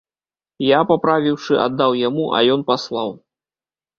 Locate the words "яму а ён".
2.07-2.65